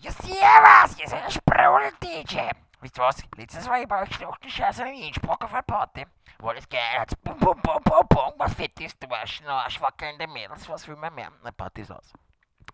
Ja, 0.00 0.12
servus, 0.12 0.96
hier 0.96 1.06
ist 1.06 1.12
ein 1.12 1.28
Sprudel-DJ. 1.28 2.50
Wisst 2.80 2.98
ihr 2.98 3.02
was? 3.02 3.16
Letztes 3.36 3.68
war 3.68 3.80
ich 3.80 3.88
bei 3.88 4.02
euch 4.02 4.14
Schluchtenscheiße 4.14 4.82
in 4.84 4.94
Innsbruck 4.94 5.42
auf 5.42 5.52
einer 5.52 5.62
Party. 5.62 6.06
War 6.38 6.54
das 6.54 6.68
geil, 6.68 7.00
hat's 7.00 7.16
bum 7.16 7.36
bum 7.36 7.60
bum 7.60 7.82
bum 7.82 8.06
bum, 8.08 8.32
was 8.36 8.54
fett 8.54 8.78
ist, 8.78 9.02
du 9.02 9.08
Arsch, 9.12 9.40
no, 9.40 9.58
schwackelnde 9.68 10.28
Mädels, 10.28 10.68
was 10.68 10.86
will 10.86 10.94
man 10.94 11.12
mehr? 11.12 11.32
Na, 11.42 11.50
Party 11.50 11.80
ist 11.80 11.90
aus. 11.90 12.12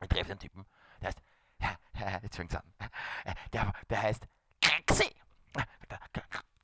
Ich 0.02 0.08
treffe 0.08 0.28
den 0.28 0.38
Typen, 0.38 0.66
der 1.00 1.08
heißt, 1.08 2.22
jetzt 2.24 2.36
fängt's 2.36 2.56
an. 2.56 2.74
Der, 3.54 3.72
der 3.88 4.02
heißt 4.02 4.28
Krexi. 4.60 5.10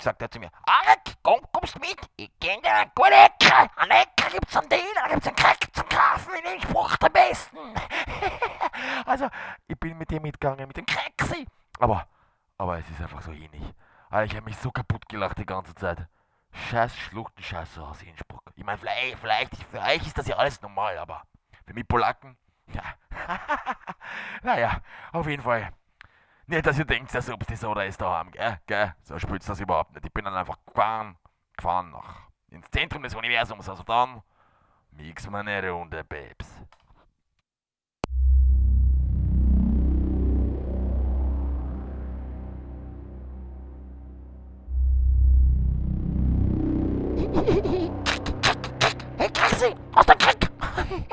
Sagt 0.01 0.23
er 0.23 0.31
zu 0.31 0.39
mir, 0.39 0.51
Alec, 0.65 1.17
komm, 1.23 1.41
kommst 1.53 1.79
mit, 1.79 1.99
ich 2.17 2.31
kenn 2.41 2.63
dir 2.63 2.73
eine 2.73 2.91
gute 2.95 3.13
Ecke. 3.13 3.71
An 3.77 3.91
Ecke 3.91 4.31
gibt's 4.33 4.57
einen 4.57 4.69
Deal, 4.71 4.81
da 4.95 5.09
gibt's 5.09 5.27
einen 5.27 5.37
Crack 5.37 5.59
zum 5.75 5.89
Kaufen 5.91 6.35
in 6.37 6.55
Innsbruck, 6.55 6.99
der 7.01 7.11
Besten. 7.11 7.59
also, 9.05 9.29
ich 9.69 9.79
bin 9.79 9.99
mit 9.99 10.11
dem 10.11 10.23
mitgegangen, 10.23 10.67
mit 10.67 10.77
dem 10.79 10.87
Krexi. 10.87 11.47
Aber, 11.79 12.07
aber 12.57 12.79
es 12.79 12.89
ist 12.89 13.01
einfach 13.03 13.21
so 13.21 13.33
ähnlich. 13.33 13.75
Also 14.09 14.25
ich 14.25 14.37
habe 14.37 14.47
mich 14.47 14.57
so 14.57 14.71
kaputt 14.71 15.07
gelacht 15.09 15.37
die 15.37 15.47
ganze 15.47 15.75
Zeit. 15.75 16.09
Scheiß 16.53 16.97
Schluchtenscheiße 16.97 17.83
aus 17.83 18.03
Innsbruck. 18.03 18.43
Ich 18.57 18.65
meine, 18.65 18.79
vielleicht, 18.79 19.19
vielleicht, 19.19 19.57
für 19.71 19.81
euch 19.81 20.07
ist 20.07 20.17
das 20.17 20.27
ja 20.27 20.37
alles 20.37 20.61
normal, 20.63 20.97
aber 20.99 21.23
für 21.67 21.75
mich 21.75 21.87
Polacken, 21.87 22.39
ja. 22.73 22.83
naja, 24.43 24.81
auf 25.13 25.27
jeden 25.27 25.43
Fall. 25.43 25.71
Nicht, 26.51 26.67
dass 26.67 26.81
ihr 26.81 26.85
denkt, 26.85 27.15
der 27.15 27.23
Subs 27.23 27.49
ist 27.49 27.63
oder 27.63 27.87
ist 27.87 28.01
daheim, 28.01 28.29
gell? 28.33 28.59
gell? 28.67 28.93
So 29.05 29.17
spürt's 29.21 29.47
das 29.47 29.61
überhaupt 29.61 29.95
nicht. 29.95 30.05
Ich 30.05 30.13
bin 30.13 30.25
dann 30.25 30.35
einfach 30.35 30.57
gefahren, 30.67 31.17
gefahren 31.57 31.93
nach, 31.93 32.29
ins 32.49 32.69
Zentrum 32.73 33.05
des 33.05 33.15
Universums. 33.15 33.69
Also 33.69 33.85
dann, 33.85 34.21
mix 34.91 35.31
mal 35.31 35.47
eine 35.47 35.71
Runde, 35.71 36.03
Babes. 36.03 36.49
Hey, 49.19 49.31
Krexi, 49.31 49.75
aus 49.93 50.07
der 50.07 50.17
Krieg! 50.17 50.51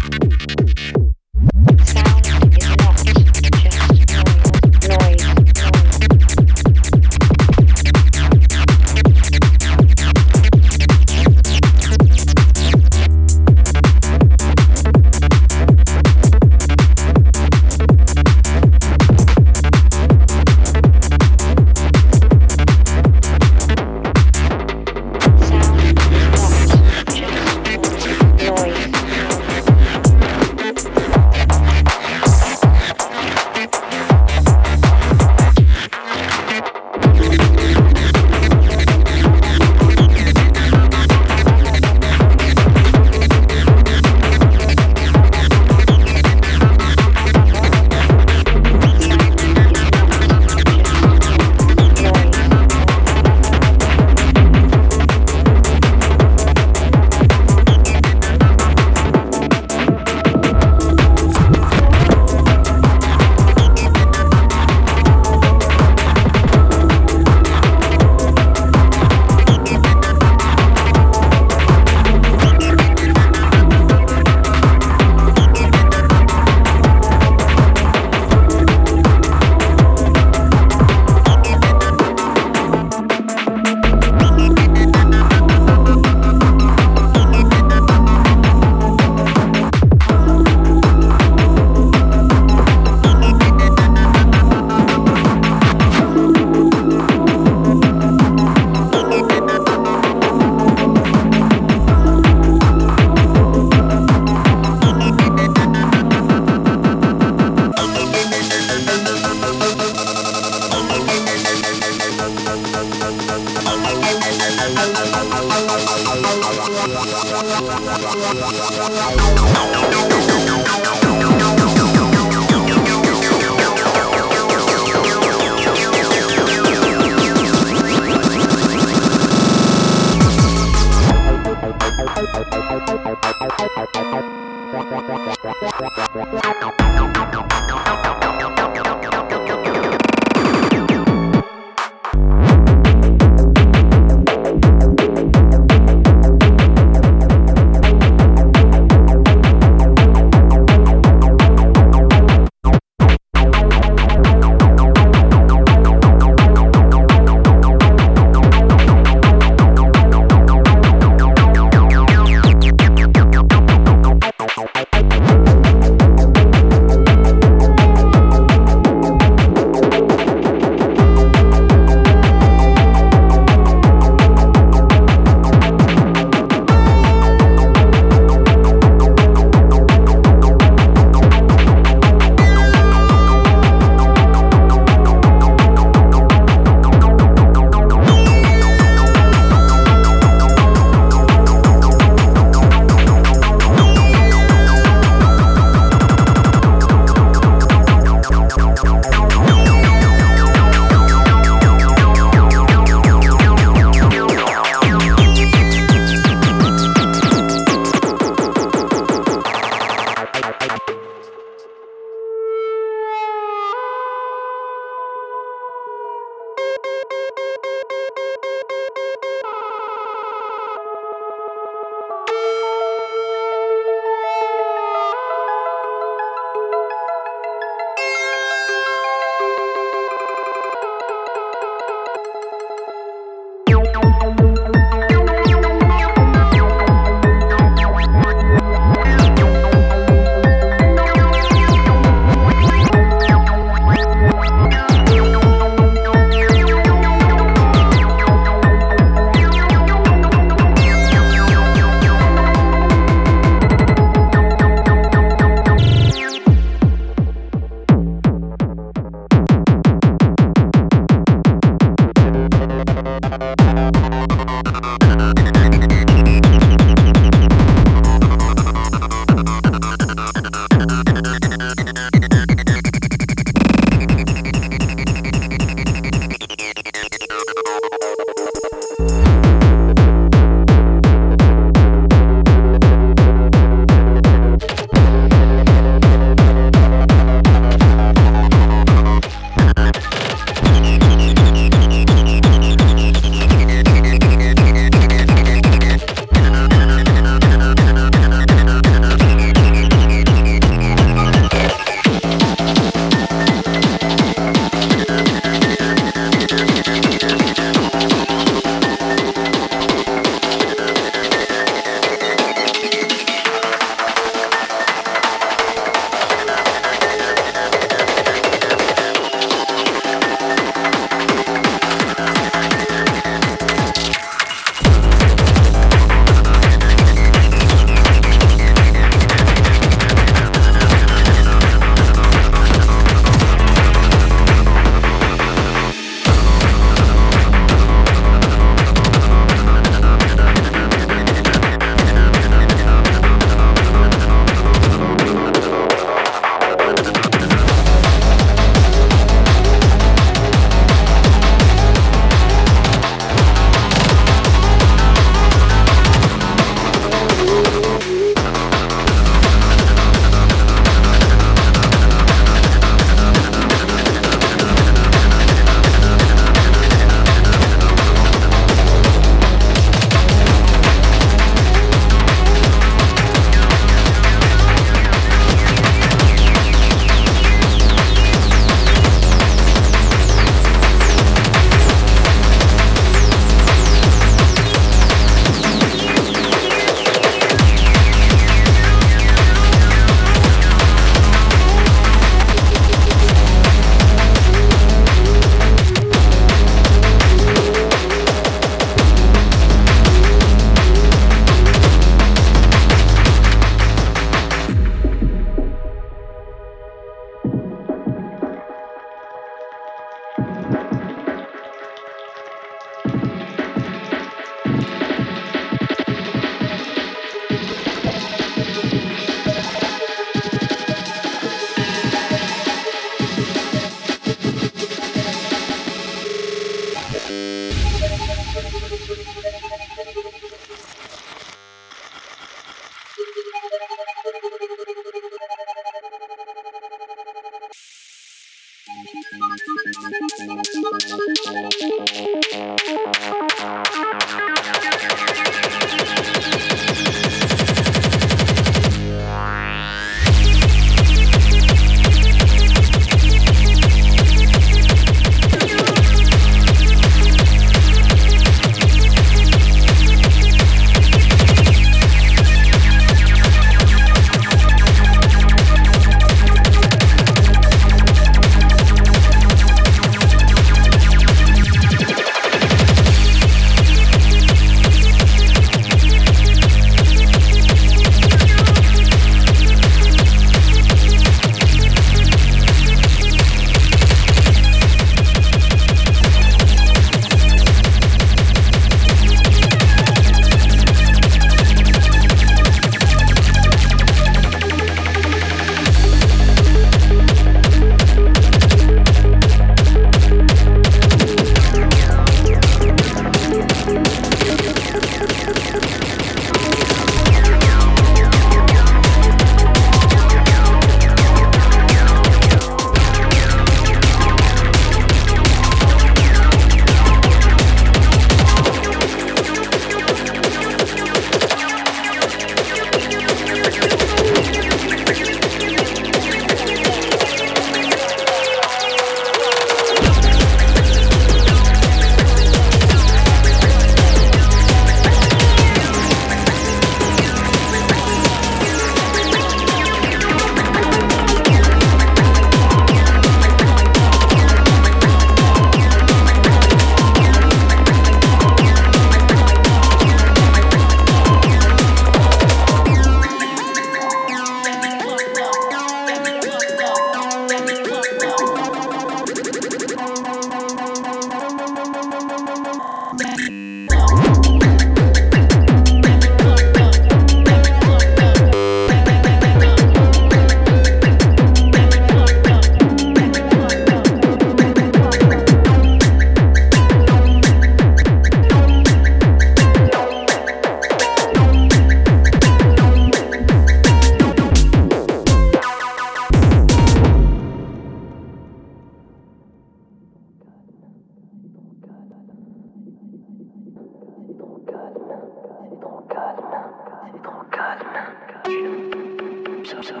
Je 599.88 600.00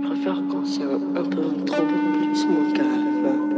préfère 0.00 0.42
quand 0.50 0.64
c'est 0.64 0.82
un, 0.82 1.16
un 1.16 1.24
peu 1.24 1.42
trop 1.66 1.82
plus 1.82 2.46
mon 2.46 2.72
calme. 2.72 3.53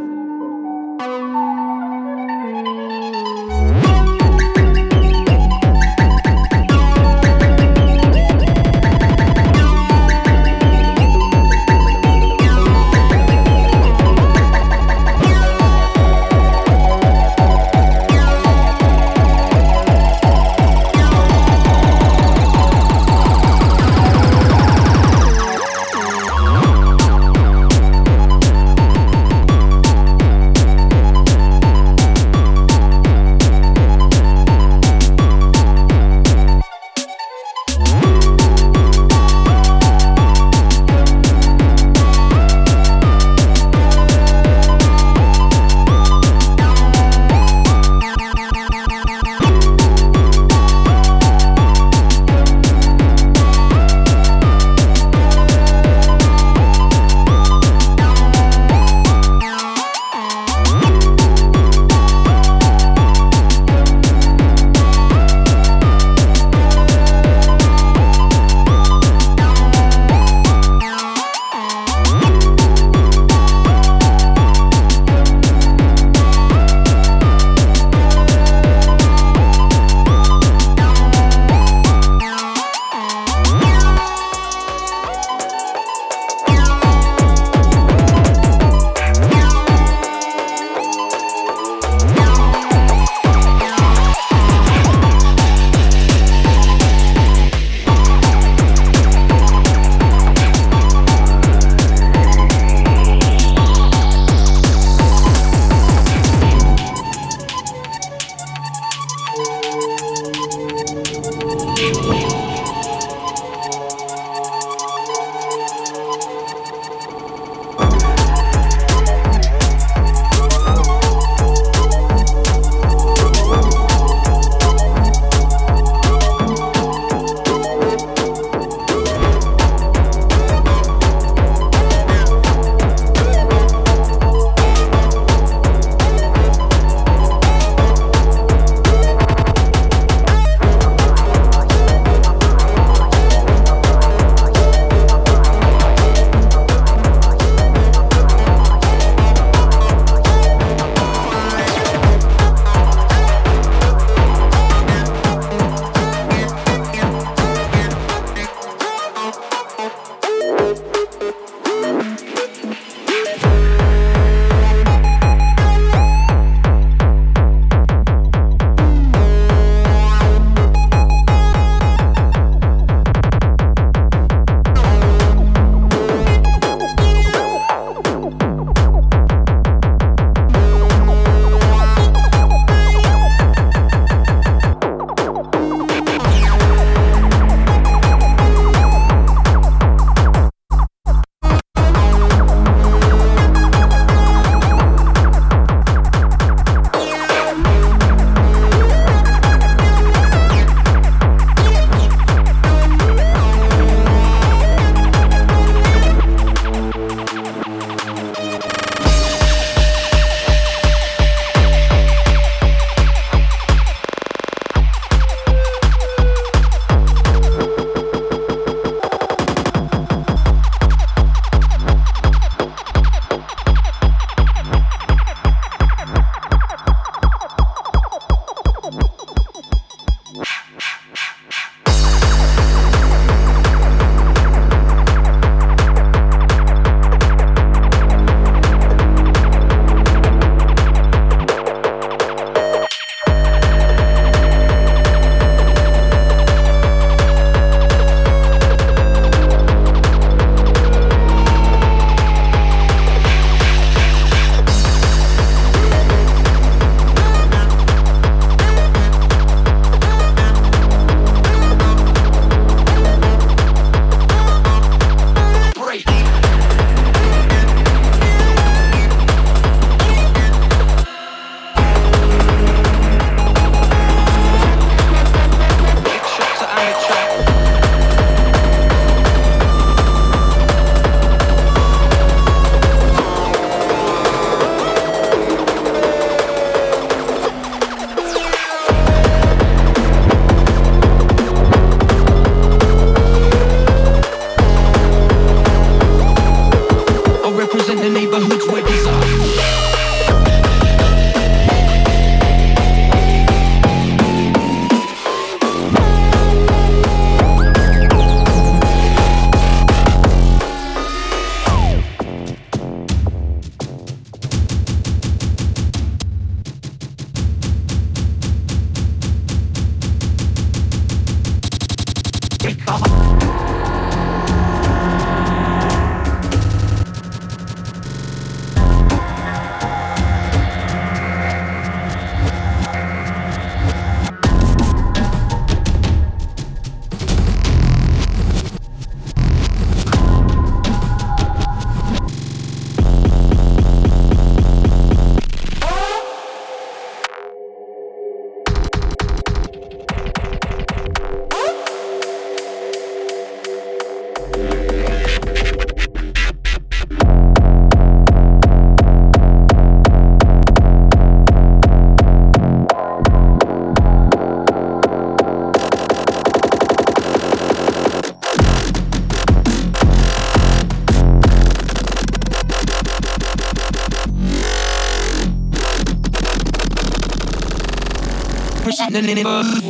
the 379.23 379.35
neighborhood. 379.35 379.86